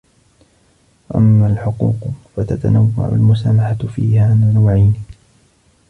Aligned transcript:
وَأَمَّا 1.09 1.47
الْحُقُوقُ 1.47 1.95
فَتَتَنَوَّعُ 2.35 3.09
الْمُسَامَحَةُ 3.13 3.75
فِيهَا 3.87 4.33
نَوْعَيْنِ 4.35 4.93